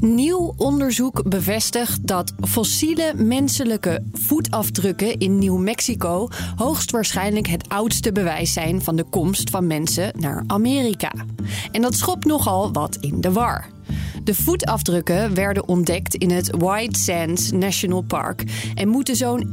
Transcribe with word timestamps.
Nieuw 0.00 0.54
onderzoek 0.56 1.28
bevestigt 1.28 2.06
dat 2.06 2.32
fossiele 2.40 3.12
menselijke 3.14 4.02
voetafdrukken 4.12 5.18
in 5.18 5.38
Nieuw-Mexico 5.38 6.28
hoogstwaarschijnlijk 6.56 7.46
het 7.46 7.68
oudste 7.68 8.12
bewijs 8.12 8.52
zijn 8.52 8.82
van 8.82 8.96
de 8.96 9.04
komst 9.04 9.50
van 9.50 9.66
mensen 9.66 10.12
naar 10.18 10.44
Amerika. 10.46 11.12
En 11.72 11.82
dat 11.82 11.94
schopt 11.94 12.24
nogal 12.24 12.72
wat 12.72 12.96
in 13.00 13.20
de 13.20 13.32
war. 13.32 13.66
De 14.24 14.34
voetafdrukken 14.34 15.34
werden 15.34 15.68
ontdekt 15.68 16.14
in 16.14 16.30
het 16.30 16.50
White 16.56 16.98
Sands 16.98 17.50
National 17.50 18.02
Park 18.02 18.44
en 18.74 18.88
moeten 18.88 19.16
zo'n 19.16 19.50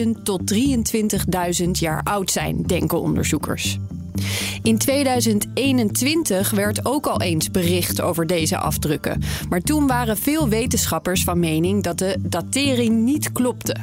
21.000 0.00 0.22
tot 0.22 0.54
23.000 1.62 1.70
jaar 1.70 2.02
oud 2.02 2.30
zijn, 2.30 2.62
denken 2.62 3.00
onderzoekers. 3.00 3.78
In 4.62 4.78
2021 4.78 6.50
werd 6.50 6.84
ook 6.84 7.06
al 7.06 7.20
eens 7.20 7.50
bericht 7.50 8.00
over 8.00 8.26
deze 8.26 8.56
afdrukken. 8.56 9.22
Maar 9.48 9.60
toen 9.60 9.86
waren 9.86 10.16
veel 10.16 10.48
wetenschappers 10.48 11.24
van 11.24 11.38
mening 11.38 11.82
dat 11.82 11.98
de 11.98 12.16
datering 12.20 13.04
niet 13.04 13.32
klopte. 13.32 13.76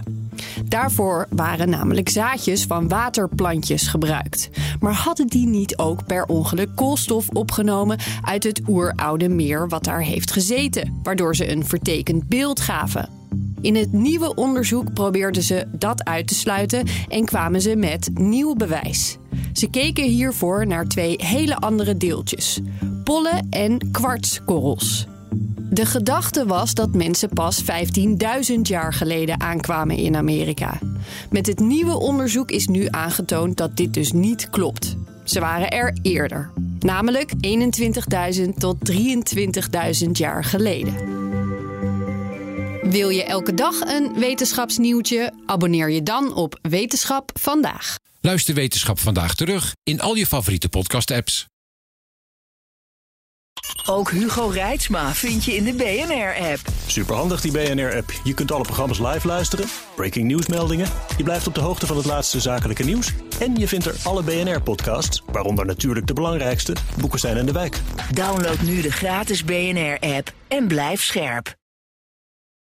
Daarvoor 0.66 1.28
waren 1.30 1.70
namelijk 1.70 2.10
zaadjes 2.10 2.64
van 2.64 2.88
waterplantjes 2.88 3.88
gebruikt. 3.88 4.50
Maar 4.80 4.94
hadden 4.94 5.28
die 5.28 5.48
niet 5.48 5.78
ook 5.78 6.06
per 6.06 6.26
ongeluk 6.26 6.70
koolstof 6.76 7.30
opgenomen 7.30 7.98
uit 8.22 8.44
het 8.44 8.62
oeroude 8.68 9.30
meer 9.30 9.68
wat 9.68 9.84
daar 9.84 10.02
heeft 10.02 10.32
gezeten, 10.32 11.00
waardoor 11.04 11.36
ze 11.36 11.52
een 11.52 11.66
vertekend 11.66 12.28
beeld 12.28 12.60
gaven? 12.60 13.19
In 13.62 13.76
het 13.76 13.92
nieuwe 13.92 14.36
onderzoek 14.36 14.94
probeerden 14.94 15.44
ze 15.44 15.68
dat 15.72 16.04
uit 16.04 16.28
te 16.28 16.36
sluiten 16.36 16.88
en 17.10 17.26
kwamen 17.26 17.62
ze 17.62 17.76
met 17.76 18.10
nieuw 18.14 18.56
bewijs. 18.56 19.18
Ze 19.54 19.70
keken 19.70 20.04
hiervoor 20.04 20.68
naar 20.68 20.88
twee 20.88 21.16
hele 21.18 21.56
andere 21.56 21.98
deeltjes: 21.98 22.60
pollen 23.04 23.48
en 23.50 23.92
kwartskorrels. 23.92 25.08
De 25.70 25.86
gedachte 25.86 26.46
was 26.46 26.74
dat 26.74 26.94
mensen 26.94 27.30
pas 27.30 27.64
15.000 27.64 28.62
jaar 28.62 28.94
geleden 28.94 29.40
aankwamen 29.42 29.98
in 29.98 30.16
Amerika. 30.16 30.80
Met 31.30 31.48
het 31.48 31.60
nieuwe 31.60 32.00
onderzoek 32.00 32.52
is 32.52 32.68
nu 32.68 32.88
aangetoond 32.90 33.58
dat 33.58 33.78
dit 33.78 33.94
dus 33.94 34.12
niet 34.12 34.50
klopt. 34.50 34.96
Ze 35.24 35.40
waren 35.40 35.70
er 35.70 35.98
eerder, 36.02 36.52
namelijk 36.80 37.34
21.000 38.44 38.50
tot 38.58 38.78
23.000 40.04 40.12
jaar 40.12 40.44
geleden. 40.44 41.19
Wil 42.90 43.10
je 43.10 43.24
elke 43.24 43.54
dag 43.54 43.80
een 43.80 44.14
wetenschapsnieuwtje? 44.14 45.34
Abonneer 45.46 45.90
je 45.90 46.04
dan 46.04 46.34
op 46.34 46.60
Wetenschap 46.62 47.32
vandaag. 47.40 47.96
Luister 48.22 48.54
Wetenschap 48.54 49.00
vandaag 49.00 49.36
terug 49.36 49.74
in 49.84 50.02
al 50.02 50.16
je 50.16 50.26
favoriete 50.26 50.70
podcast-apps. 50.70 51.46
Ook 53.86 54.12
Hugo 54.12 54.48
Reitsma 54.48 55.14
vind 55.14 55.44
je 55.46 55.56
in 55.56 55.64
de 55.64 55.74
BNR-app. 55.74 56.60
Superhandig 56.86 57.42
die 57.42 57.52
BNR-app. 57.52 58.12
Je 58.24 58.34
kunt 58.34 58.52
alle 58.52 58.64
programma's 58.64 59.00
live 59.00 59.28
luisteren, 59.28 59.66
breaking 59.96 60.26
nieuwsmeldingen. 60.26 60.88
Je 61.18 61.24
blijft 61.24 61.48
op 61.48 61.54
de 61.54 61.62
hoogte 61.62 61.86
van 61.86 61.98
het 61.98 62.06
laatste 62.06 62.40
zakelijke 62.40 62.84
nieuws. 62.84 63.14
En 63.40 63.56
je 63.56 63.68
vindt 63.68 63.86
er 63.86 63.96
alle 64.04 64.24
BNR-podcasts, 64.24 65.24
waaronder 65.32 65.66
natuurlijk 65.66 66.08
de 66.08 66.14
belangrijkste, 66.14 66.76
Boeken 67.00 67.20
zijn 67.20 67.38
in 67.38 67.46
de 67.46 67.52
wijk. 67.52 67.80
Download 68.14 68.60
nu 68.60 68.82
de 68.82 68.92
gratis 68.92 69.44
BNR-app 69.44 70.34
en 70.48 70.68
blijf 70.68 71.04
scherp. 71.04 71.58